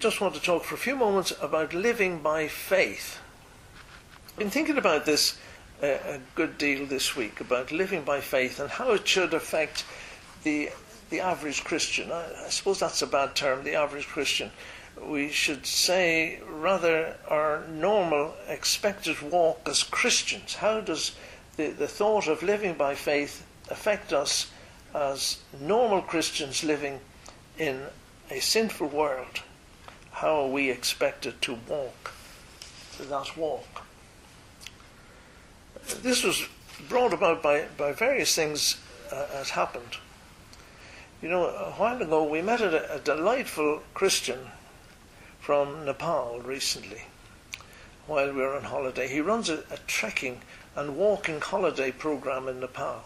[0.00, 3.18] just want to talk for a few moments about living by faith.
[4.28, 5.36] I've been thinking about this
[5.82, 9.84] uh, a good deal this week about living by faith and how it should affect
[10.42, 10.70] the
[11.10, 12.10] the average Christian.
[12.10, 14.50] I, I suppose that's a bad term, the average Christian.
[14.98, 20.54] We should say rather our normal expected walk as Christians.
[20.54, 21.12] How does
[21.58, 24.50] the, the thought of living by faith affect us
[24.94, 27.00] as normal Christians living
[27.58, 27.82] in
[28.30, 29.42] a sinful world?
[30.20, 32.12] How are we expected to walk
[33.08, 33.86] that walk?
[36.02, 36.46] This was
[36.90, 38.76] brought about by, by various things
[39.10, 39.96] uh, as happened.
[41.22, 44.38] You know, a while ago we met a, a delightful Christian
[45.40, 47.04] from Nepal recently
[48.06, 49.08] while we were on holiday.
[49.08, 50.42] He runs a, a trekking
[50.76, 53.04] and walking holiday program in Nepal.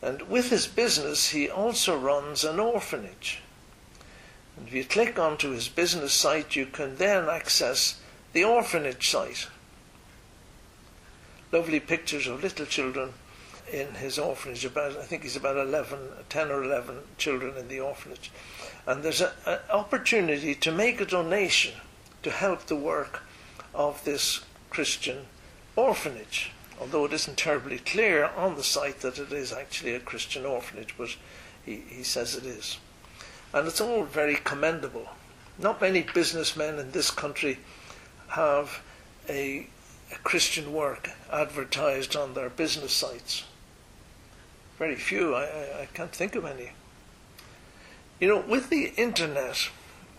[0.00, 3.40] And with his business, he also runs an orphanage.
[4.56, 8.00] And if you click onto his business site, you can then access
[8.32, 9.48] the orphanage site.
[11.50, 13.12] Lovely pictures of little children
[13.72, 14.64] in his orphanage.
[14.64, 18.30] About I think he's about 11, 10 or 11 children in the orphanage.
[18.86, 21.74] And there's an opportunity to make a donation
[22.22, 23.22] to help the work
[23.74, 25.26] of this Christian
[25.76, 26.52] orphanage.
[26.80, 30.94] Although it isn't terribly clear on the site that it is actually a Christian orphanage,
[30.98, 31.16] but
[31.64, 32.78] he, he says it is.
[33.54, 35.08] And it's all very commendable.
[35.58, 37.58] Not many businessmen in this country
[38.28, 38.82] have
[39.28, 39.66] a,
[40.10, 43.44] a Christian work advertised on their business sites.
[44.78, 45.34] Very few.
[45.34, 46.70] I, I, I can't think of any.
[48.18, 49.68] You know, with the internet,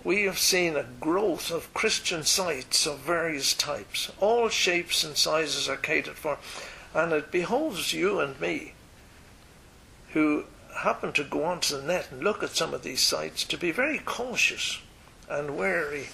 [0.03, 4.12] we have seen a growth of Christian sites of various types.
[4.20, 6.38] All shapes and sizes are catered for.
[6.94, 8.73] And it behoves you and me,
[10.12, 10.45] who
[10.76, 13.72] happen to go onto the net and look at some of these sites to be
[13.72, 14.80] very cautious
[15.30, 16.08] and wary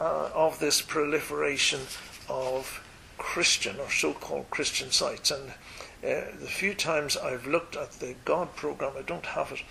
[0.00, 1.80] uh, of this proliferation
[2.28, 2.82] of
[3.18, 5.30] Christian or so called Christian sites.
[5.30, 9.62] And uh, the few times I've looked at the God program, I don't have it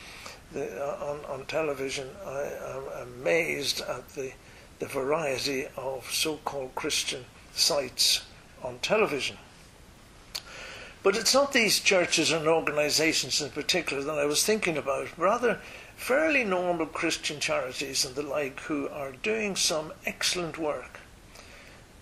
[0.53, 4.33] the, uh, on, on television, I am amazed at the,
[4.79, 8.23] the variety of so called Christian sites
[8.63, 9.37] on television.
[11.03, 15.59] But it's not these churches and organizations in particular that I was thinking about, rather
[15.95, 20.99] fairly normal Christian charities and the like who are doing some excellent work,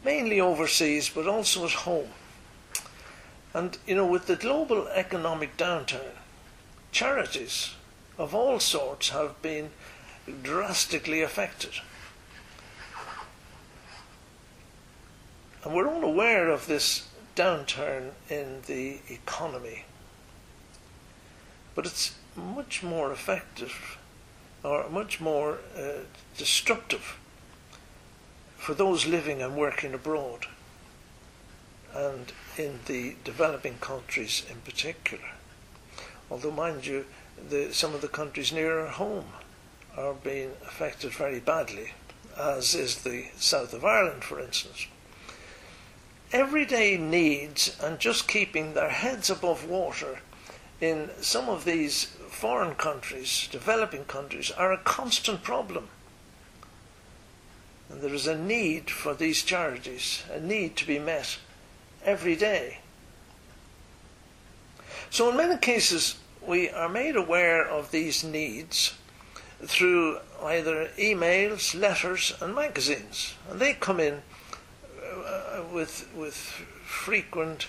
[0.04, 2.10] mainly overseas but also at home.
[3.54, 6.16] And, you know, with the global economic downturn,
[6.92, 7.76] charities
[8.18, 9.70] of all sorts have been
[10.44, 11.72] drastically affected.
[15.64, 19.86] And we're all aware of this downturn in the economy.
[21.76, 23.98] But it's much more effective
[24.64, 26.04] or much more uh,
[26.38, 27.18] destructive
[28.58, 30.48] for those living and working abroad
[31.94, 35.30] and in the developing countries in particular.
[36.30, 37.06] Although, mind you,
[37.50, 39.26] the, some of the countries nearer home
[39.98, 41.94] are being affected very badly,
[42.38, 44.88] as is the south of Ireland, for instance
[46.32, 50.20] everyday needs and just keeping their heads above water
[50.80, 55.90] in some of these foreign countries, developing countries, are a constant problem.
[57.90, 61.38] And there is a need for these charities, a need to be met
[62.06, 62.80] every day.
[65.10, 68.94] So, in many cases, we are made aware of these needs
[69.64, 73.34] through either emails, letters, and magazines.
[73.50, 74.22] And they come in
[75.26, 77.68] uh, with, with frequent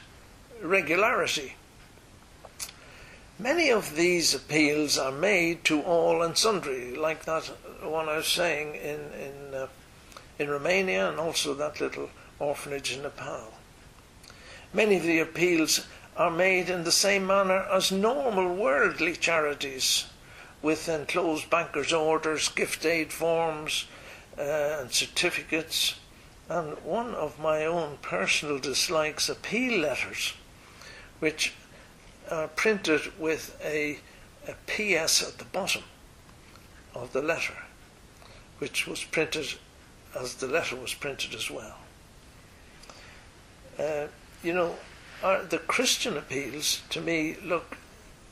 [0.63, 1.55] regularity.
[3.39, 7.45] Many of these appeals are made to all and sundry, like that
[7.83, 9.67] one I was saying in, in, uh,
[10.39, 13.53] in Romania and also that little orphanage in Nepal.
[14.73, 15.87] Many of the appeals
[16.17, 20.05] are made in the same manner as normal worldly charities,
[20.63, 23.87] with enclosed bankers' orders, gift aid forms,
[24.39, 25.95] uh, and certificates,
[26.51, 30.35] and one of my own personal dislikes appeal letters,
[31.21, 31.55] which
[32.29, 34.01] are printed with a,
[34.49, 35.85] a PS at the bottom
[36.93, 37.55] of the letter,
[38.59, 39.47] which was printed
[40.19, 41.77] as the letter was printed as well.
[43.79, 44.09] Uh,
[44.43, 44.75] you know,
[45.23, 47.77] the Christian appeals to me look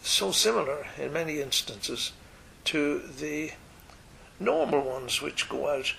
[0.02, 2.10] so similar in many instances
[2.64, 3.52] to the
[4.40, 5.94] normal ones which go out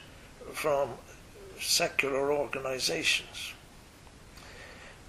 [0.51, 0.89] from
[1.59, 3.53] secular organisations.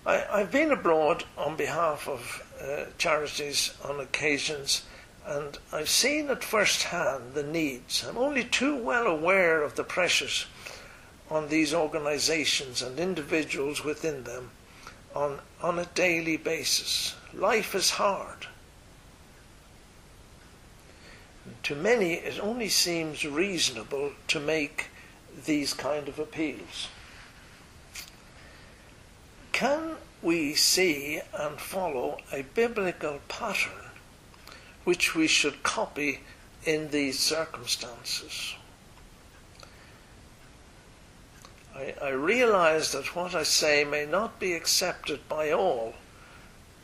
[0.06, 4.82] I, have been abroad on behalf of uh, charities on occasions
[5.26, 8.04] and I've seen at first hand the needs.
[8.06, 10.46] I'm only too well aware of the pressures
[11.30, 14.50] on these organizations and individuals within them
[15.14, 17.14] on, on a daily basis.
[17.32, 18.46] Life is hard.
[21.64, 24.88] To many, it only seems reasonable to make
[25.44, 26.88] these kind of appeals.
[29.52, 33.90] Can we see and follow a biblical pattern
[34.84, 36.20] which we should copy
[36.64, 38.54] in these circumstances?
[41.74, 45.94] I, I realize that what I say may not be accepted by all,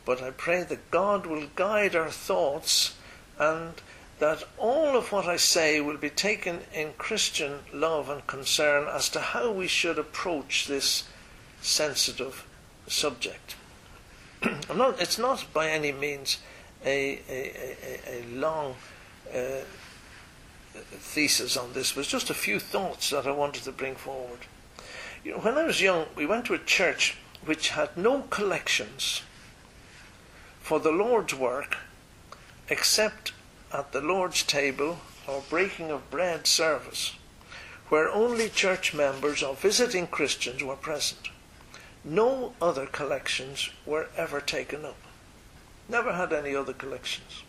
[0.04, 2.94] but I pray that God will guide our thoughts
[3.38, 3.74] and
[4.18, 9.08] that all of what I say will be taken in Christian love and concern as
[9.10, 11.04] to how we should approach this
[11.60, 12.46] sensitive
[12.86, 13.56] subject.
[14.74, 16.38] not, it's not by any means
[16.84, 17.52] a, a,
[18.08, 18.76] a, a long
[19.34, 19.62] uh,
[20.74, 24.40] thesis on this, but just a few thoughts that I wanted to bring forward.
[25.24, 29.22] You know, when I was young, we went to a church which had no collections
[30.60, 31.76] for the Lord's work
[32.68, 33.32] except
[33.72, 37.16] at the Lord's table or breaking of bread service,
[37.88, 41.28] where only church members or visiting Christians were present.
[42.04, 44.96] No other collections were ever taken up.
[45.88, 47.42] Never had any other collections.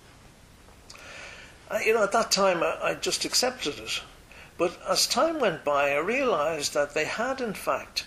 [1.70, 4.02] I, you know, at that time I, I just accepted it.
[4.58, 8.06] But as time went by, I realized that they had, in fact,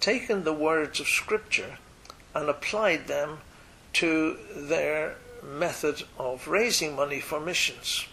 [0.00, 1.78] taken the words of Scripture
[2.34, 3.40] and applied them
[3.94, 8.06] to their method of raising money for missions.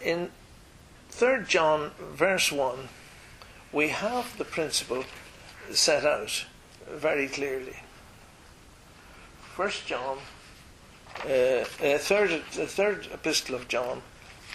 [0.00, 0.30] In
[1.10, 2.88] 3 John, verse 1,
[3.72, 5.04] we have the principle
[5.70, 6.46] set out
[6.88, 7.76] very clearly.
[9.56, 10.18] 1 John,
[11.26, 11.64] uh, uh,
[11.98, 14.02] third, the third epistle of John,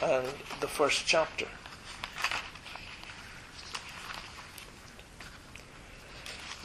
[0.01, 0.27] and
[0.61, 1.47] the first chapter.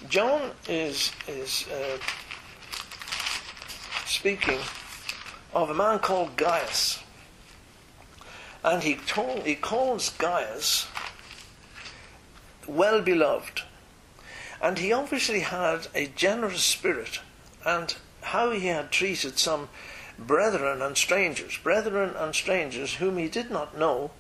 [0.09, 1.99] John is is uh,
[4.09, 4.59] speaking
[5.53, 7.03] of a man called Gaius,
[8.65, 10.87] and he told, he calls Gaius
[12.67, 13.63] well beloved,
[14.63, 17.21] and he obviously had a generous spirit,
[17.67, 19.69] and how he had treated some
[20.19, 24.11] brethren and strangers, brethren and strangers whom he did not know,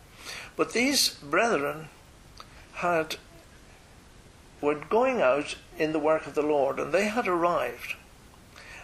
[0.54, 1.88] but these brethren
[2.74, 3.16] had
[4.60, 7.94] were going out in the work of the Lord, and they had arrived.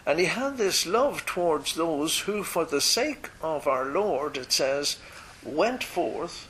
[0.05, 4.51] And he had this love towards those who, for the sake of our Lord, it
[4.51, 4.97] says,
[5.43, 6.47] went forth,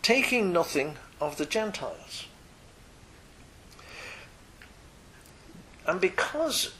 [0.00, 2.26] taking nothing of the Gentiles.
[5.86, 6.72] And because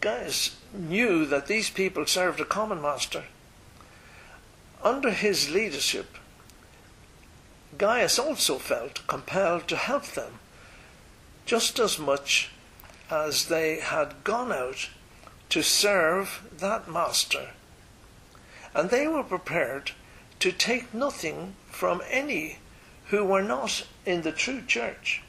[0.00, 3.24] Gaius knew that these people served a common master,
[4.82, 6.18] under his leadership,
[7.78, 10.38] Gaius also felt compelled to help them
[11.46, 12.50] just as much
[13.10, 14.88] as they had gone out
[15.50, 17.50] to serve that master.
[18.74, 19.92] And they were prepared
[20.40, 22.58] to take nothing from any
[23.06, 25.22] who were not in the true church.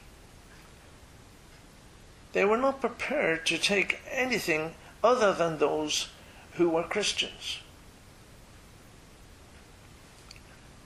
[2.34, 4.74] They were not prepared to take anything
[5.04, 6.10] other than those
[6.54, 7.60] who were Christians.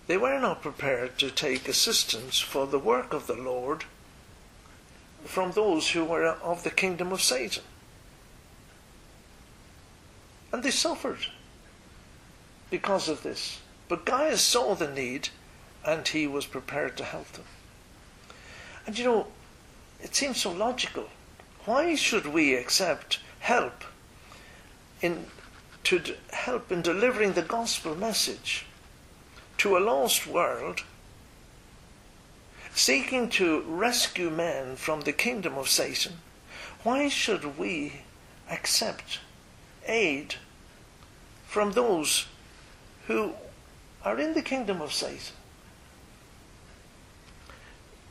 [0.07, 3.85] They were not prepared to take assistance for the work of the Lord
[5.23, 7.63] from those who were of the kingdom of Satan.
[10.51, 11.27] And they suffered
[12.69, 13.59] because of this.
[13.87, 15.29] But Gaius saw the need
[15.85, 17.45] and he was prepared to help them.
[18.85, 19.27] And you know,
[20.01, 21.09] it seems so logical.
[21.65, 23.83] Why should we accept help
[25.01, 25.27] in
[25.83, 28.65] to d- help in delivering the gospel message
[29.57, 30.83] to a lost world
[32.75, 36.13] seeking to rescue men from the kingdom of Satan,
[36.83, 38.01] why should we
[38.49, 39.19] accept
[39.89, 40.35] aid
[41.47, 42.27] from those
[43.07, 43.33] who
[44.03, 45.35] are in the kingdom of Satan?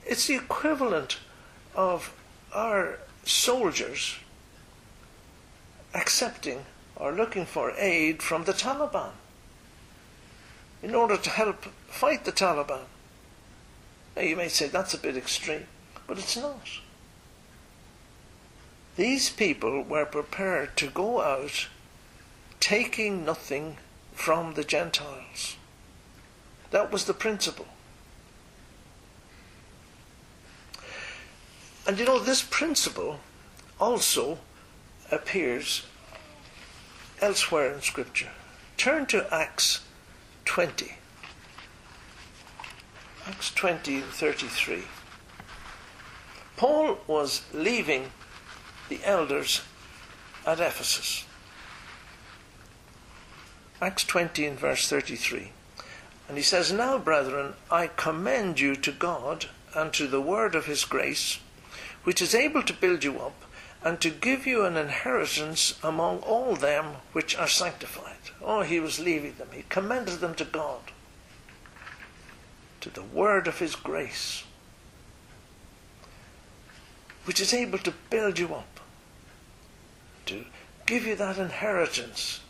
[0.04, 1.18] It's the equivalent
[1.74, 2.12] of
[2.52, 4.16] our soldiers
[5.94, 6.64] accepting
[6.96, 9.12] or looking for aid from the Taliban
[10.82, 12.84] in order to help fight the Taliban.
[14.16, 15.66] Now you may say that's a bit extreme,
[16.06, 16.68] but it's not.
[18.98, 21.68] These people were prepared to go out
[22.58, 23.76] taking nothing
[24.12, 25.56] from the Gentiles.
[26.72, 27.68] That was the principle.
[31.86, 33.20] And you know, this principle
[33.78, 34.40] also
[35.12, 35.86] appears
[37.20, 38.30] elsewhere in Scripture.
[38.76, 39.82] Turn to Acts
[40.44, 40.96] 20.
[43.28, 44.82] Acts 20 and 33.
[46.56, 48.10] Paul was leaving
[48.88, 49.62] the elders
[50.46, 51.24] at Ephesus.
[53.80, 55.52] Acts 20 and verse 33.
[56.28, 60.66] And he says, Now, brethren, I commend you to God and to the word of
[60.66, 61.38] his grace,
[62.04, 63.44] which is able to build you up
[63.82, 68.16] and to give you an inheritance among all them which are sanctified.
[68.42, 69.48] Oh, he was leaving them.
[69.52, 70.80] He commended them to God,
[72.80, 74.44] to the word of his grace,
[77.24, 78.77] which is able to build you up,
[80.28, 80.44] to
[80.86, 82.40] give you that inheritance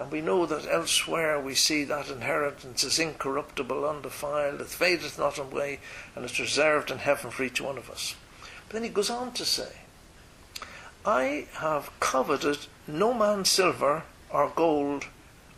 [0.00, 5.38] and we know that elsewhere we see that inheritance is incorruptible, undefiled, it fadeth not
[5.38, 5.78] away,
[6.16, 8.14] and it's reserved in heaven for each one of us.
[8.66, 9.80] But then he goes on to say,
[11.04, 15.04] I have coveted no man's silver or gold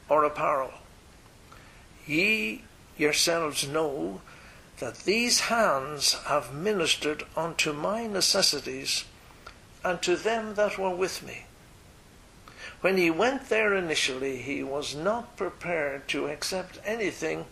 [0.09, 0.73] or apparel.
[2.04, 2.64] Ye
[2.97, 4.23] yourselves know
[4.78, 9.04] that these hands have ministered unto my necessities
[9.85, 11.45] and to them that were with me.
[12.82, 17.46] When he went there initially, he was not prepared to accept anything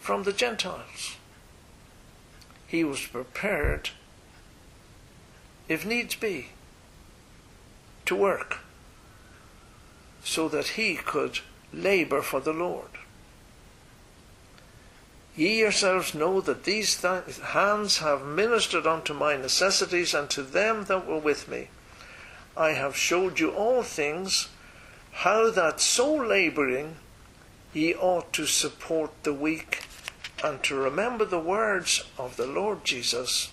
[0.00, 1.16] from the Gentiles.
[2.66, 3.90] He was prepared,
[5.68, 6.48] if needs be,
[8.06, 8.58] to work
[10.24, 11.40] so that he could
[11.72, 12.88] labour for the Lord.
[15.36, 20.86] Ye yourselves know that these th- hands have ministered unto my necessities and to them
[20.86, 21.68] that were with me.
[22.56, 24.48] I have showed you all things,
[25.12, 26.96] how that so labouring
[27.74, 29.82] ye ought to support the weak,
[30.42, 33.52] and to remember the words of the Lord Jesus,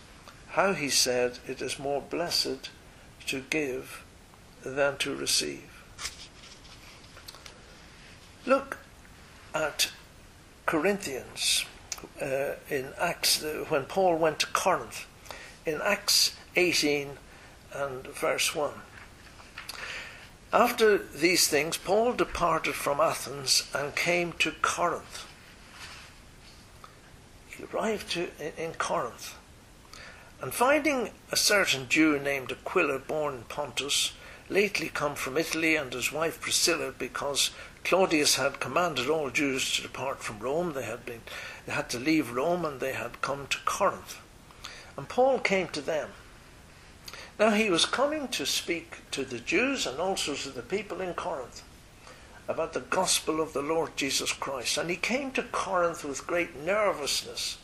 [0.50, 2.70] how he said, It is more blessed
[3.28, 4.04] to give
[4.64, 5.84] than to receive.
[8.46, 8.78] Look
[9.54, 9.92] at
[10.66, 11.66] Corinthians
[12.22, 15.06] uh, in Acts, uh, when Paul went to Corinth,
[15.66, 17.18] in Acts 18
[17.74, 18.72] and verse 1.
[20.54, 25.26] After these things, Paul departed from Athens and came to Corinth.
[27.48, 29.34] He arrived to, in Corinth.
[30.40, 34.14] And finding a certain Jew named Aquila, born in Pontus,
[34.48, 37.50] lately come from Italy, and his wife Priscilla, because
[37.84, 41.22] Claudius had commanded all Jews to depart from Rome, they had been
[41.66, 44.20] they had to leave Rome and they had come to Corinth.
[44.98, 46.10] And Paul came to them
[47.40, 51.14] now he was coming to speak to the Jews and also to the people in
[51.14, 51.64] Corinth
[52.48, 54.78] about the gospel of the Lord Jesus Christ.
[54.78, 57.58] And he came to Corinth with great nervousness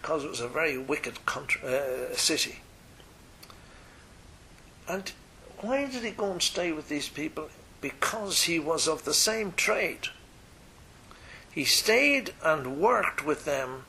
[0.00, 2.56] because it was a very wicked country, uh, city.
[4.88, 5.10] And
[5.60, 7.48] why did he go and stay with these people?
[7.80, 10.08] Because he was of the same trade.
[11.50, 13.84] He stayed and worked with them,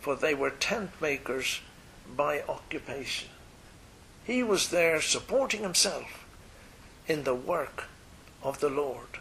[0.00, 1.60] for they were tent makers
[2.16, 3.28] by occupation.
[4.30, 6.24] He was there supporting himself
[7.08, 7.86] in the work
[8.44, 9.18] of the Lord,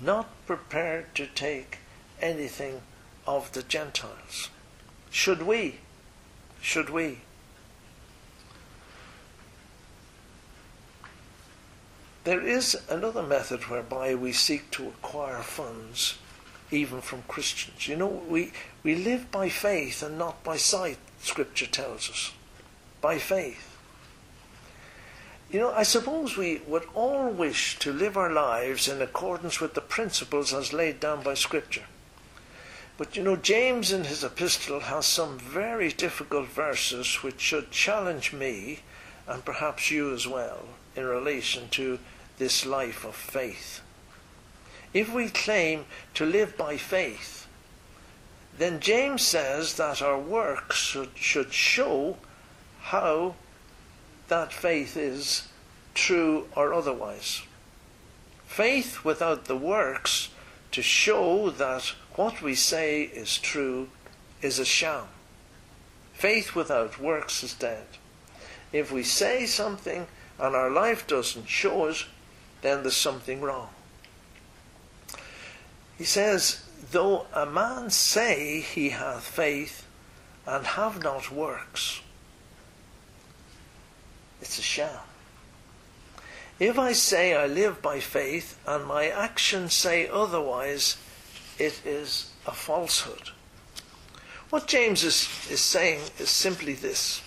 [0.00, 1.76] not prepared to take
[2.22, 2.80] anything
[3.26, 4.48] of the Gentiles.
[5.10, 5.80] Should we?
[6.62, 7.18] Should we?
[12.24, 16.14] There is another method whereby we seek to acquire funds
[16.70, 17.88] even from Christians.
[17.88, 18.52] You know, we,
[18.82, 22.32] we live by faith and not by sight, Scripture tells us.
[23.02, 23.73] By faith.
[25.54, 29.74] You know, I suppose we would all wish to live our lives in accordance with
[29.74, 31.84] the principles as laid down by Scripture.
[32.98, 38.32] But you know, James in his epistle has some very difficult verses which should challenge
[38.32, 38.80] me,
[39.28, 42.00] and perhaps you as well, in relation to
[42.38, 43.80] this life of faith.
[44.92, 45.84] If we claim
[46.14, 47.46] to live by faith,
[48.58, 52.16] then James says that our works should, should show
[52.80, 53.36] how
[54.28, 55.48] that faith is
[55.94, 57.42] true or otherwise.
[58.46, 60.30] Faith without the works
[60.72, 63.88] to show that what we say is true
[64.42, 65.06] is a sham.
[66.12, 67.86] Faith without works is dead.
[68.72, 70.06] If we say something
[70.38, 72.04] and our life doesn't show it,
[72.62, 73.68] then there's something wrong.
[75.98, 79.86] He says, Though a man say he hath faith
[80.46, 82.00] and have not works,
[84.44, 85.00] it's a sham.
[86.60, 90.98] If I say I live by faith and my actions say otherwise,
[91.58, 93.30] it is a falsehood.
[94.50, 97.22] What James is, is saying is simply this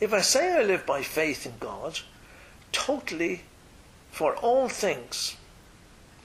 [0.00, 2.00] If I say I live by faith in God,
[2.72, 3.42] totally
[4.10, 5.36] for all things,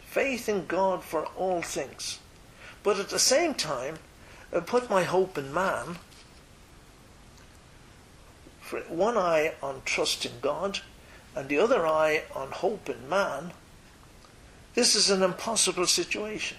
[0.05, 2.19] faith in God for all things,
[2.81, 3.99] but at the same time,
[4.55, 5.97] I put my hope in man.
[8.89, 10.79] One eye on trust in God,
[11.35, 13.51] and the other eye on hope in man.
[14.73, 16.57] This is an impossible situation.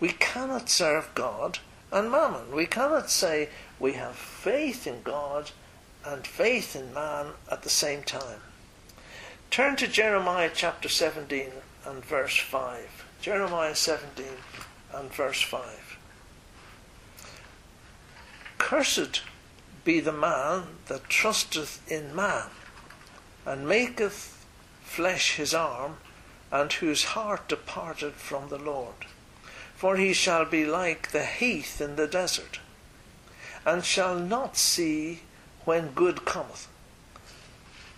[0.00, 1.58] We cannot serve God
[1.92, 2.52] and mammon.
[2.54, 5.50] We cannot say we have faith in God
[6.04, 8.40] and faith in man at the same time.
[9.50, 11.50] Turn to Jeremiah chapter 17
[11.86, 13.06] and verse 5.
[13.20, 14.26] Jeremiah 17
[14.94, 15.98] and verse 5.
[18.58, 19.22] Cursed
[19.84, 22.48] be the man that trusteth in man,
[23.46, 24.44] and maketh
[24.82, 25.96] flesh his arm,
[26.50, 29.06] and whose heart departed from the Lord.
[29.76, 32.58] For he shall be like the heath in the desert,
[33.64, 35.20] and shall not see
[35.64, 36.68] when good cometh,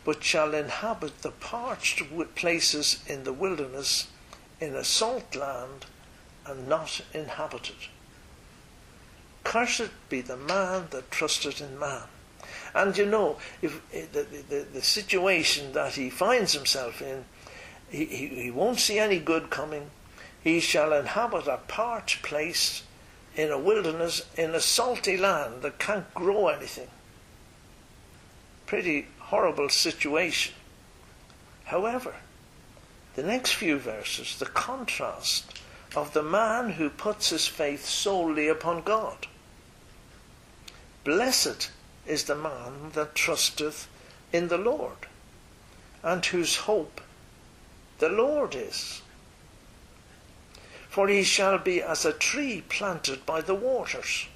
[0.04, 2.02] but shall inhabit the parched
[2.34, 4.08] places in the wilderness,
[4.60, 5.86] in a salt land,
[6.44, 7.76] and not inhabited.
[9.44, 12.02] Cursed be the man that trusted in man.
[12.74, 17.24] And you know, if eh, the, the, the situation that he finds himself in,
[17.90, 19.90] he, he, he won't see any good coming.
[20.42, 22.82] He shall inhabit a parched place
[23.34, 26.88] in a wilderness, in a salty land that can't grow anything.
[28.66, 30.54] Pretty horrible situation.
[31.64, 32.14] However,
[33.16, 35.60] the next few verses, the contrast
[35.96, 39.26] of the man who puts his faith solely upon God.
[41.10, 41.72] Blessed
[42.06, 43.88] is the man that trusteth
[44.32, 45.08] in the Lord,
[46.04, 47.00] and whose hope
[47.98, 49.02] the Lord is.
[50.88, 54.28] For he shall be as a tree planted by the waters,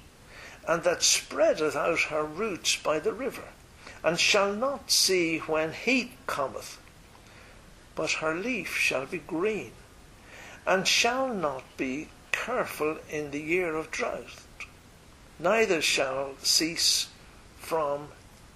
[0.67, 3.47] and that spreadeth out her roots by the river
[4.03, 6.77] and shall not see when heat cometh,
[7.95, 9.71] but her leaf shall be green,
[10.67, 14.44] and shall not be careful in the year of drought,
[15.39, 17.07] neither shall cease
[17.57, 18.09] from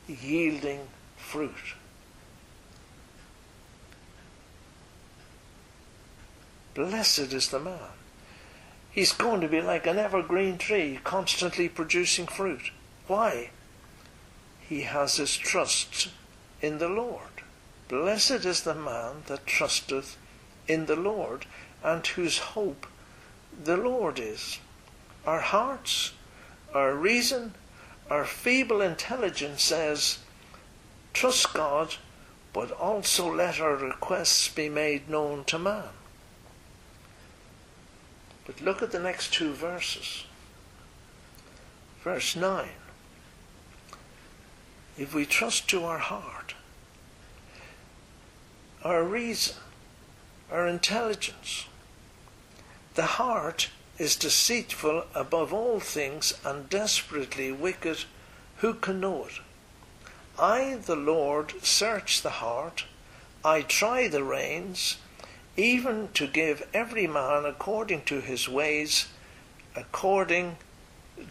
[0.08, 1.76] yielding fruit.
[6.74, 7.92] Blessed is the man.
[8.92, 12.72] He's going to be like an evergreen tree, constantly producing fruit.
[13.08, 13.50] Why?
[14.70, 16.10] he has his trust
[16.62, 17.42] in the Lord.
[17.88, 20.16] Blessed is the man that trusteth
[20.68, 21.48] in the Lord,
[21.84, 22.86] and whose hope
[23.64, 24.60] the Lord is.
[25.26, 26.12] Our hearts,
[26.74, 27.54] our reason,
[28.10, 30.20] our feeble intelligence says,
[31.14, 31.96] Trust God,
[32.54, 35.90] but also let our requests be made known to man.
[38.46, 40.26] But look at the next two verses.
[42.04, 42.70] Verse 9
[45.00, 46.56] if we trust to our heart,
[48.84, 49.56] our reason,
[50.52, 51.68] our intelligence,
[52.96, 58.06] the heart is deceitful above all things and desperately wicked.
[58.58, 59.40] Who can know it?
[60.40, 62.86] I, the Lord, search the heart,
[63.46, 64.98] I try the reins,
[65.56, 69.08] even to give every man according to his ways,
[69.76, 70.58] according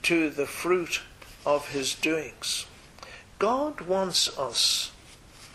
[0.03, 1.01] to the fruit
[1.45, 2.67] of his doings.
[3.39, 4.91] God wants us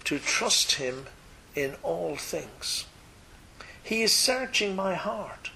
[0.06, 1.06] to trust Him
[1.56, 2.86] in all things.
[3.84, 5.52] He is searching my heart,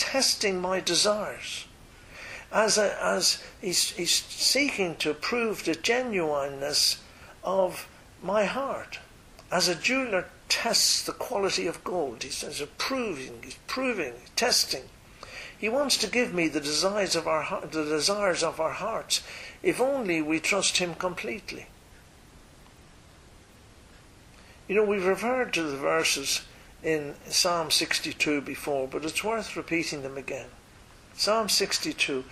[0.00, 1.66] testing my desires,
[2.50, 7.02] as, a, as he's, he's seeking to prove the genuineness
[7.44, 7.86] of
[8.22, 8.98] my heart.
[9.52, 14.84] As a jeweler tests the quality of gold, he says, proving, he's proving, testing.
[15.58, 19.22] He wants to give me the desires of our the desires of our hearts
[19.62, 21.66] if only we trust Him completely.
[24.66, 26.42] You know, we've referred to the verses
[26.82, 30.48] in Psalm 62 before, but it's worth repeating them again.
[31.14, 32.24] Psalm 62,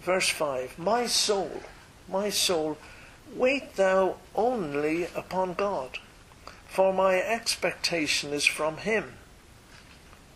[0.00, 1.62] verse 5 My soul,
[2.08, 2.76] my soul,
[3.34, 5.98] wait thou only upon God,
[6.68, 9.14] for my expectation is from Him.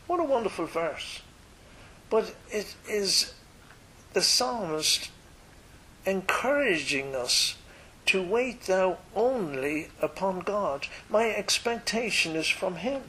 [0.06, 1.22] What a wonderful verse.
[2.08, 3.34] But it is
[4.12, 5.10] the psalmist
[6.04, 7.56] encouraging us
[8.06, 10.88] to wait thou only upon God.
[11.08, 13.02] My expectation is from Him.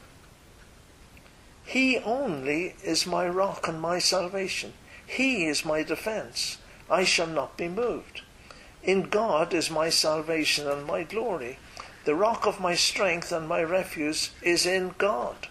[1.64, 4.72] He only is my rock and my salvation.
[5.06, 6.58] He is my defense.
[6.90, 8.22] I shall not be moved.
[8.82, 11.58] In God is my salvation and my glory.
[12.04, 15.48] The rock of my strength and my refuge is in God.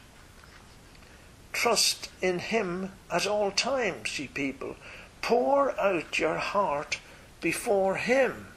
[1.54, 4.76] Trust in Him at all times, ye people.
[5.22, 7.00] Pour out your heart
[7.40, 8.48] before Him.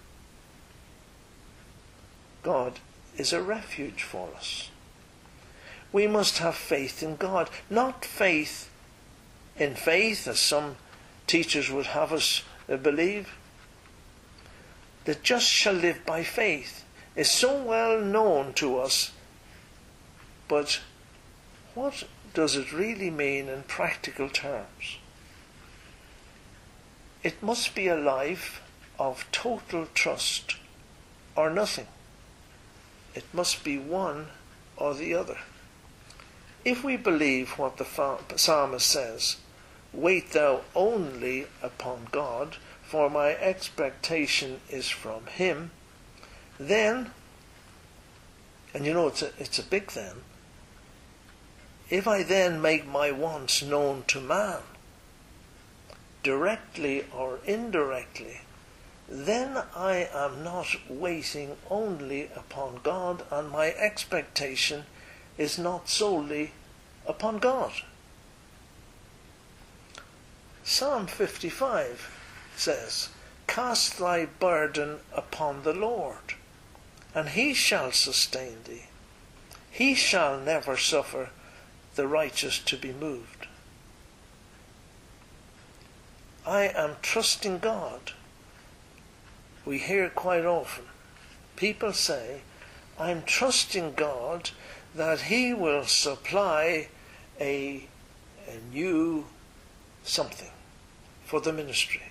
[2.43, 2.81] God
[3.17, 4.71] is a refuge for us.
[5.95, 8.69] We must have faith in God, not faith
[9.57, 10.75] in faith, as some
[11.29, 13.37] teachers would have us uh, believe.
[15.05, 19.13] The just shall live by faith is so well known to us,
[20.49, 20.81] but
[21.75, 22.03] what
[22.35, 24.99] does it really mean in practical terms?
[27.23, 28.61] It must be a life
[28.99, 30.57] of total trust
[31.37, 31.87] or nothing.
[33.15, 34.27] It must be one
[34.77, 35.39] or the other.
[36.65, 39.37] If we believe what the psalmist says,
[39.93, 45.73] wait thou only upon God, for my expectation is from him,
[46.59, 47.11] then,
[48.73, 50.17] and you know it's a, it's a big then,
[51.91, 54.63] if I then make my wants known to man,
[56.23, 58.41] directly or indirectly,
[59.07, 64.87] then I am not waiting only upon God, and my expectation
[65.37, 66.53] is not solely
[67.07, 67.73] upon God.
[70.63, 72.11] Psalm 55
[72.57, 73.09] says,
[73.47, 76.35] Cast thy burden upon the Lord,
[77.15, 78.87] and he shall sustain thee.
[79.71, 81.31] He shall never suffer
[81.95, 83.47] the righteous to be moved.
[86.47, 88.13] I am trusting God.
[89.65, 90.85] We hear quite often
[91.57, 92.41] people say,
[92.99, 94.51] I'm trusting God
[94.95, 96.89] that He will supply
[97.41, 97.87] a,
[98.47, 99.27] a new
[100.05, 100.51] something
[101.25, 102.03] for the ministry.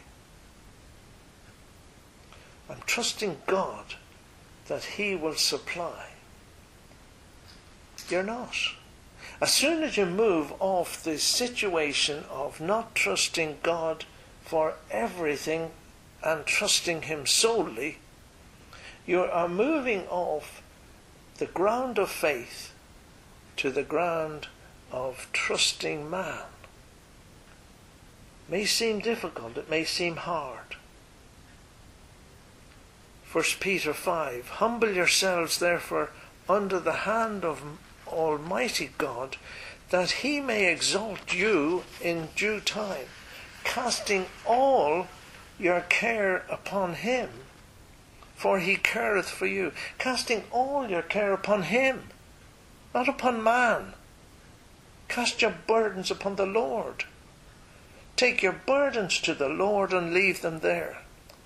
[2.70, 3.96] I'm trusting God
[4.68, 6.08] that He will supply.
[8.10, 8.56] You're not.
[9.42, 14.06] As soon as you move off the situation of not trusting God
[14.42, 15.72] for everything
[16.24, 17.98] and trusting Him solely,
[19.06, 20.62] you are moving off
[21.38, 22.73] the ground of faith
[23.58, 24.48] to the ground
[24.92, 26.44] of trusting man.
[28.48, 30.76] May seem difficult, it may seem hard.
[33.32, 36.12] 1 Peter 5 Humble yourselves, therefore,
[36.48, 37.64] under the hand of
[38.08, 39.38] Almighty God,
[39.90, 43.08] that he may exalt you in due time,
[43.64, 45.08] casting all
[45.58, 47.30] your care upon him,
[48.36, 49.72] for he careth for you.
[49.98, 52.10] Casting all your care upon him,
[52.94, 53.94] not upon man.
[55.08, 57.06] Cast your burdens upon the Lord.
[58.16, 61.00] Take your burdens to the Lord and leave them there.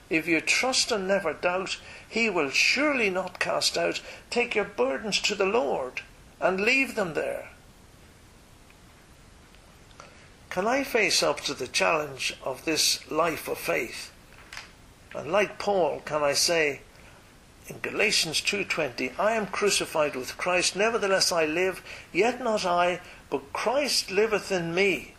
[0.10, 4.02] If you trust and never doubt, He will surely not cast out.
[4.30, 6.02] Take your burdens to the Lord
[6.40, 7.50] and leave them there.
[10.50, 14.12] Can I face up to the challenge of this life of faith?
[15.14, 16.82] And like Paul, can I say
[17.68, 21.82] in Galatians 2:20, I am crucified with Christ, nevertheless I live,
[22.14, 25.16] yet not I, but Christ liveth in me.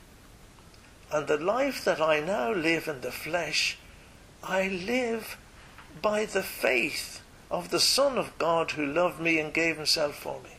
[1.10, 3.76] And the life that I now live in the flesh,
[4.42, 5.36] I live
[6.00, 10.40] by the faith of the Son of God who loved me and gave himself for
[10.40, 10.50] me.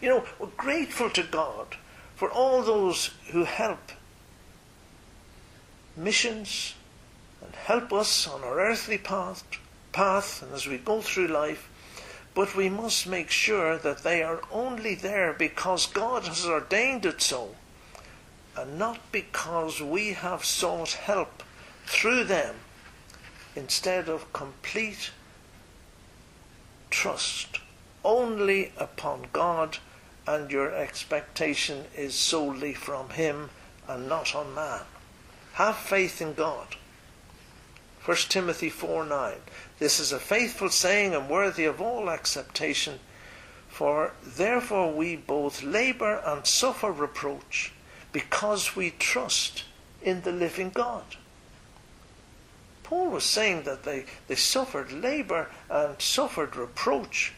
[0.00, 1.76] You know, we're grateful to God
[2.16, 3.92] for all those who help
[5.96, 6.74] missions
[7.40, 9.44] and help us on our earthly path,
[9.98, 11.68] path and as we go through life.
[12.32, 17.20] But we must make sure that they are only there because God has ordained it
[17.20, 17.56] so,
[18.56, 21.42] and not because we have sought help
[21.86, 22.54] through them
[23.56, 25.10] instead of complete
[26.90, 27.58] trust
[28.04, 29.78] only upon God,
[30.28, 33.50] and your expectation is solely from Him
[33.88, 34.82] and not on man.
[35.54, 36.76] Have faith in God.
[38.08, 39.34] 1 Timothy 4 9.
[39.78, 43.00] This is a faithful saying and worthy of all acceptation,
[43.68, 47.70] for therefore we both labour and suffer reproach,
[48.10, 49.64] because we trust
[50.00, 51.04] in the living God.
[52.82, 57.34] Paul was saying that they, they suffered labour and suffered reproach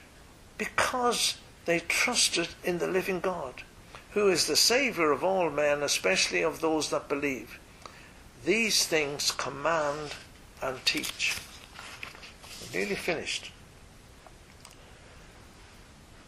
[0.57, 3.65] because they trusted in the living God,
[4.13, 7.59] who is the Saviour of all men, especially of those that believe.
[8.45, 10.15] These things command
[10.63, 11.37] and teach.
[12.61, 13.51] We're nearly finished.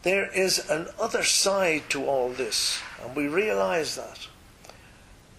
[0.03, 4.27] There is an other side to all this, and we realize that.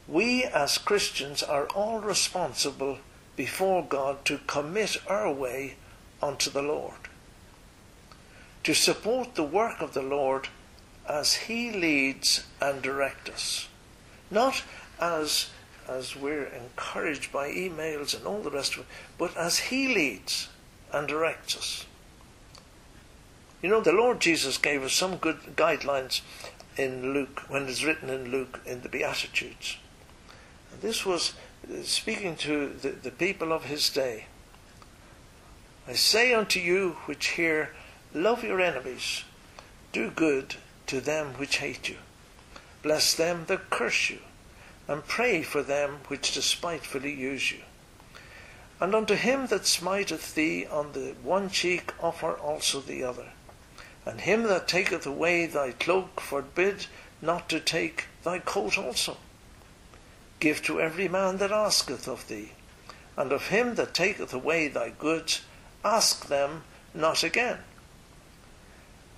[0.08, 2.98] We as Christians are all responsible
[3.36, 5.76] before God to commit our way
[6.22, 7.08] unto the Lord
[8.64, 10.48] to support the work of the Lord
[11.08, 13.68] as He leads and directs us.
[14.30, 14.62] Not
[14.98, 15.50] as,
[15.88, 18.86] as we're encouraged by emails and all the rest of it,
[19.18, 20.48] but as He leads
[20.92, 21.86] and directs us.
[23.62, 26.20] You know, the Lord Jesus gave us some good guidelines
[26.76, 29.78] in Luke, when it's written in Luke in the Beatitudes.
[30.72, 31.34] And this was
[31.66, 34.26] uh, speaking to the, the people of his day.
[35.86, 37.70] I say unto you which hear,
[38.12, 39.24] love your enemies,
[39.92, 41.96] do good to them which hate you,
[42.82, 44.18] bless them that curse you,
[44.86, 47.60] and pray for them which despitefully use you.
[48.80, 53.28] And unto him that smiteth thee on the one cheek offer also the other.
[54.04, 56.86] And him that taketh away thy cloak forbid
[57.22, 59.16] not to take thy coat also.
[60.40, 62.52] Give to every man that asketh of thee,
[63.16, 65.42] and of him that taketh away thy goods
[65.82, 67.60] ask them not again.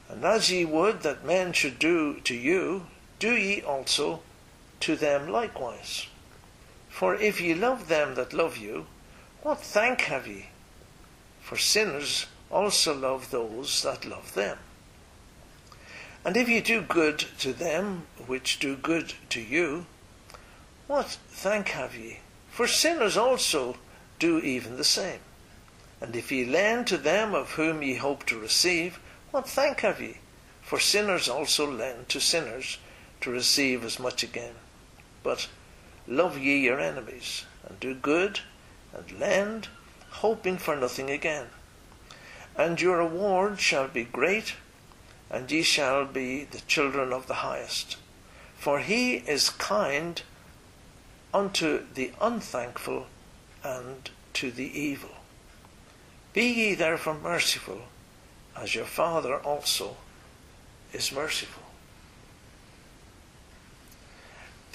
[0.08, 2.86] And as ye would that men should do to you,
[3.18, 4.20] do ye also
[4.80, 6.06] to them likewise.
[6.88, 8.86] For if ye love them that love you,
[9.42, 10.46] what thank have ye?
[11.40, 14.58] For sinners also love those that love them.
[16.24, 19.86] And if ye do good to them which do good to you,
[20.86, 22.18] what thank have ye?
[22.50, 23.76] For sinners also
[24.18, 25.20] do even the same.
[26.00, 28.98] And if ye lend to them of whom ye hope to receive,
[29.30, 30.18] what thank have ye?
[30.62, 32.78] For sinners also lend to sinners
[33.20, 34.54] to receive as much again.
[35.26, 35.48] But
[36.06, 38.42] love ye your enemies, and do good
[38.92, 39.66] and lend,
[40.22, 41.48] hoping for nothing again.
[42.54, 44.54] And your reward shall be great,
[45.28, 47.96] and ye shall be the children of the highest.
[48.56, 50.22] For he is kind
[51.34, 53.08] unto the unthankful
[53.64, 55.16] and to the evil.
[56.34, 57.88] Be ye therefore merciful,
[58.54, 59.96] as your Father also
[60.92, 61.65] is merciful.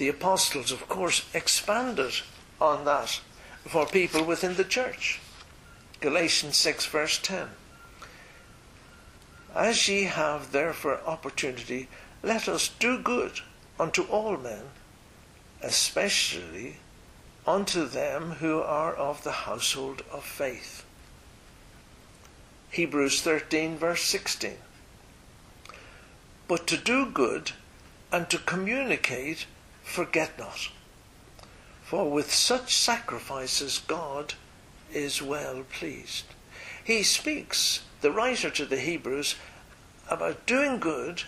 [0.01, 2.21] The apostles, of course, expanded
[2.59, 3.21] on that
[3.67, 5.19] for people within the church.
[5.99, 7.49] Galatians 6, verse 10.
[9.53, 11.87] As ye have therefore opportunity,
[12.23, 13.41] let us do good
[13.79, 14.63] unto all men,
[15.61, 16.77] especially
[17.45, 20.83] unto them who are of the household of faith.
[22.71, 24.57] Hebrews 13, verse 16.
[26.47, 27.51] But to do good
[28.11, 29.45] and to communicate,
[29.83, 30.69] forget not
[31.91, 34.35] for with such sacrifices God
[34.93, 36.23] is well pleased.
[36.81, 39.35] He speaks, the writer to the Hebrews,
[40.09, 41.23] about doing good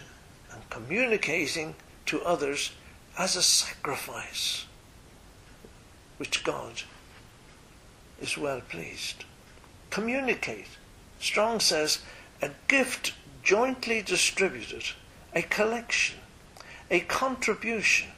[0.54, 2.72] and communicating to others
[3.20, 4.63] as a sacrifice,
[6.16, 6.84] which God
[8.22, 9.26] is well pleased.
[9.89, 10.78] Communicate.
[11.20, 12.00] Strong says,
[12.42, 13.12] a gift
[13.44, 14.86] jointly distributed,
[15.36, 16.20] a collection,
[16.89, 18.12] a contribution,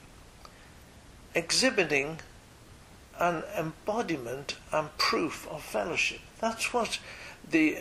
[1.36, 2.20] exhibiting
[3.20, 6.22] an embodiment and proof of fellowship.
[6.40, 7.00] That's what
[7.50, 7.80] the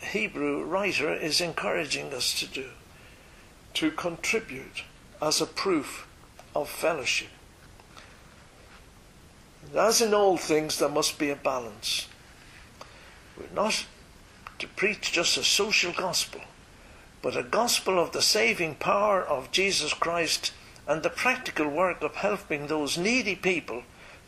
[0.00, 2.70] Hebrew writer is encouraging us to do,
[3.74, 4.82] to contribute
[5.20, 6.06] as a proof
[6.54, 7.28] of fellowship.
[9.74, 12.08] As in all things, there must be a balance.
[13.38, 13.86] We're not
[14.58, 16.42] to preach just a social gospel,
[17.22, 20.52] but a gospel of the saving power of Jesus Christ
[20.86, 23.82] and the practical work of helping those needy people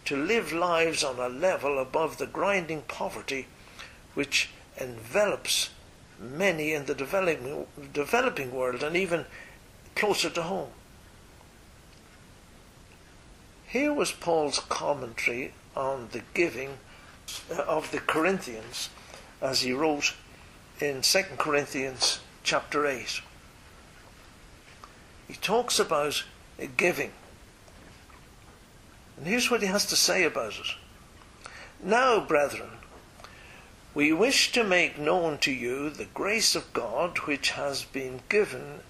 [0.05, 3.47] to live lives on a level above the grinding poverty
[4.15, 5.71] which envelops
[6.19, 9.25] many in the developing, developing world and even
[9.95, 10.71] closer to home.
[13.67, 16.79] Here was Paul's commentary on the giving
[17.51, 18.91] uh, of the Corinthians
[19.43, 20.15] as he wrote
[20.81, 23.21] in 2 Corinthians chapter 8.
[25.27, 26.23] He talks about
[26.77, 27.13] giving
[29.17, 30.67] and here's what he has to say about it.
[31.83, 32.71] Now, brethren,
[33.95, 38.81] we wish to make known to you the grace of God which has been given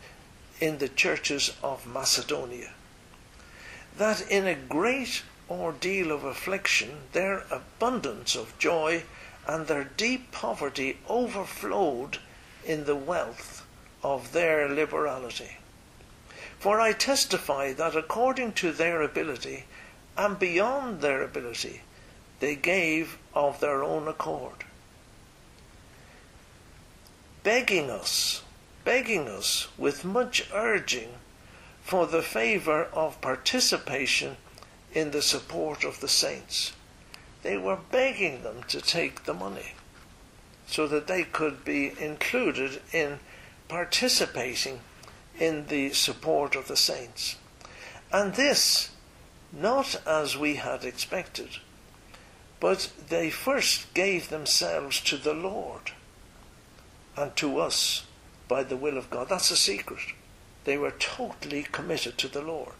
[0.60, 2.70] in the churches of Macedonia,
[3.98, 9.02] that in a great ordeal of affliction their abundance of joy
[9.46, 12.18] and their deep poverty overflowed
[12.64, 13.66] in the wealth
[14.02, 15.58] of their liberality.
[16.64, 19.66] For I testify that according to their ability,
[20.16, 21.82] and beyond their ability,
[22.40, 24.64] they gave of their own accord.
[27.42, 28.44] Begging us,
[28.82, 31.16] begging us with much urging
[31.82, 34.38] for the favour of participation
[34.94, 36.72] in the support of the saints.
[37.42, 39.74] They were begging them to take the money
[40.66, 43.20] so that they could be included in
[43.68, 44.80] participating
[45.38, 47.36] in the support of the saints.
[48.12, 48.90] And this
[49.52, 51.58] not as we had expected,
[52.60, 55.92] but they first gave themselves to the Lord
[57.16, 58.04] and to us
[58.48, 59.28] by the will of God.
[59.28, 60.14] That's a secret.
[60.64, 62.74] They were totally committed to the Lord.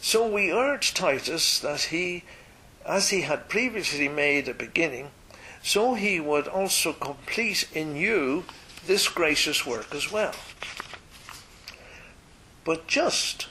[0.00, 2.24] So we urge Titus that he,
[2.84, 5.10] as he had previously made a beginning,
[5.62, 8.44] so he would also complete in you
[8.86, 10.34] this gracious work as well.
[12.66, 13.46] But just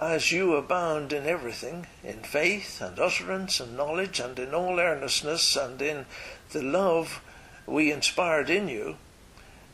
[0.00, 5.56] as you abound in everything, in faith and utterance and knowledge and in all earnestness
[5.56, 6.06] and in
[6.52, 7.20] the love
[7.66, 8.98] we inspired in you,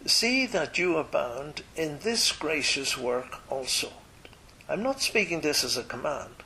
[0.06, 3.92] see that you abound in this gracious work also.
[4.70, 6.36] I'm not speaking this as a command,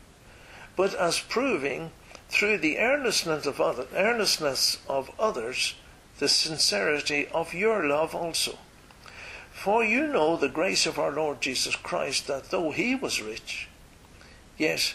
[0.74, 1.92] but as proving
[2.28, 5.76] through the earnestness of, other, earnestness of others
[6.18, 8.58] the sincerity of your love also.
[9.58, 13.66] For you know the grace of our Lord Jesus Christ, that though he was rich,
[14.56, 14.94] yet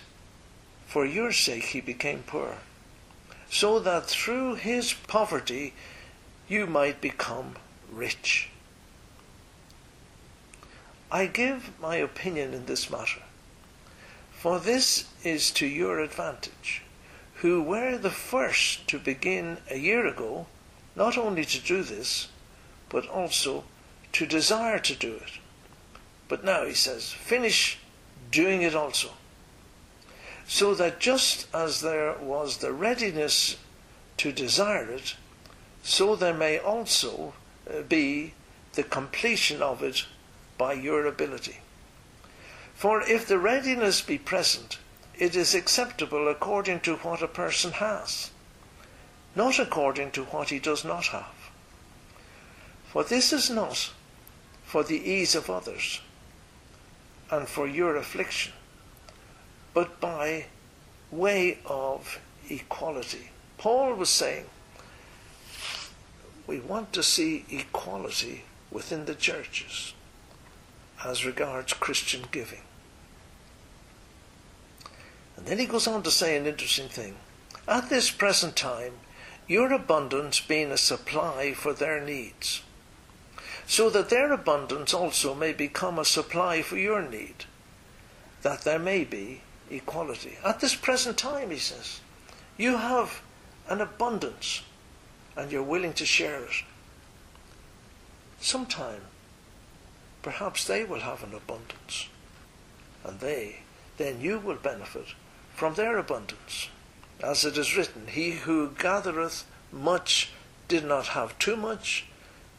[0.88, 2.60] for your sake he became poor,
[3.50, 5.74] so that through his poverty
[6.48, 7.58] you might become
[7.92, 8.48] rich.
[11.12, 13.24] I give my opinion in this matter,
[14.32, 16.84] for this is to your advantage,
[17.42, 20.48] who were the first to begin a year ago,
[20.96, 22.30] not only to do this,
[22.88, 23.66] but also
[24.14, 25.40] to desire to do it.
[26.28, 27.80] But now, he says, finish
[28.32, 29.10] doing it also.
[30.48, 33.58] So that just as there was the readiness
[34.18, 35.16] to desire it,
[35.82, 37.34] so there may also
[37.70, 38.34] uh, be
[38.74, 40.06] the completion of it
[40.58, 41.60] by your ability.
[42.74, 44.78] For if the readiness be present,
[45.16, 48.32] it is acceptable according to what a person has,
[49.36, 51.52] not according to what he does not have.
[52.88, 53.92] For this is not
[54.74, 56.02] for the ease of others
[57.30, 58.52] and for your affliction,
[59.72, 60.46] but by
[61.12, 63.30] way of equality.
[63.60, 64.46] Paul was saying,
[66.48, 69.94] we want to see equality within the churches
[71.06, 72.64] as regards Christian giving.
[75.38, 77.18] And then he goes on to say an interesting thing.
[77.68, 78.94] At this present time,
[79.48, 82.64] your abundance being a supply for their needs,
[83.68, 87.46] so that their abundance also may become a supply for your need,
[88.42, 90.38] that there may be equality.
[90.44, 92.02] At this present time, he says,
[92.58, 93.22] you have
[93.68, 94.62] an abundance
[95.36, 96.64] and you're willing to share it.
[98.40, 99.02] Sometime,
[100.22, 102.10] perhaps they will have an abundance,
[103.04, 103.60] and they,
[103.98, 105.08] then you will benefit
[105.56, 106.70] from their abundance.
[107.22, 110.32] As it is written, He who gathereth much
[110.68, 112.06] did not have too much,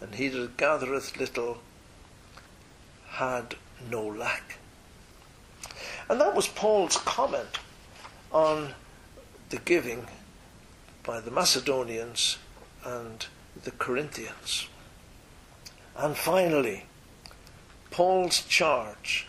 [0.04, 1.62] and he that gathereth little
[3.08, 3.56] had
[3.90, 4.58] no lack.
[6.10, 7.58] And that was Paul's comment
[8.30, 8.74] on
[9.48, 10.06] the giving
[11.04, 12.36] by the Macedonians
[12.84, 13.24] and
[13.62, 14.68] the Corinthians.
[15.96, 16.84] And finally,
[17.90, 19.26] Paul's charge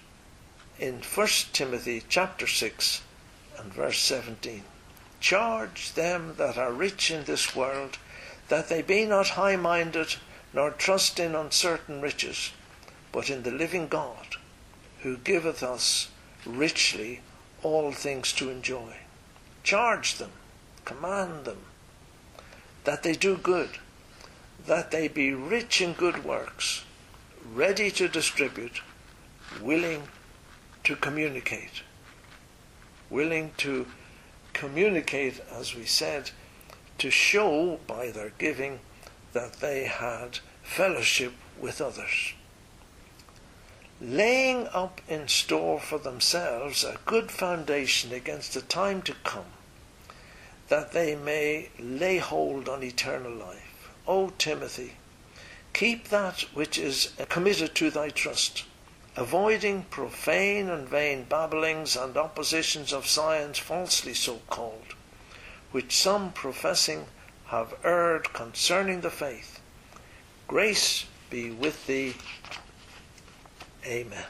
[0.78, 3.02] in 1 Timothy chapter 6
[3.60, 4.64] and verse 17.
[5.22, 7.98] Charge them that are rich in this world
[8.50, 10.16] that they be not high minded,
[10.56, 12.52] nor trust in uncertain riches,
[13.12, 14.38] but in the living God,
[15.02, 16.08] who giveth us
[16.46, 17.20] richly
[17.62, 18.96] all things to enjoy.
[19.64, 20.32] Charge them,
[20.86, 21.60] command them,
[22.86, 23.70] that they do good,
[24.66, 26.86] that they be rich in good works,
[27.54, 28.82] ready to distribute,
[29.62, 30.04] willing
[30.86, 31.82] to communicate.
[33.10, 33.86] Willing to
[34.54, 36.32] communicate, as we said,
[36.98, 38.80] to show by their giving
[39.36, 42.34] that they had fellowship with others.
[44.02, 49.52] Laying up in store for themselves a good foundation against the time to come
[50.70, 53.90] that they may lay hold on eternal life.
[54.08, 54.94] O Timothy,
[55.74, 58.64] keep that which is committed to thy trust,
[59.18, 64.96] avoiding profane and vain babblings and oppositions of science falsely so called,
[65.72, 67.06] which some professing
[67.56, 69.62] have erred concerning the faith.
[70.46, 72.14] Grace be with thee.
[73.86, 74.26] Amen.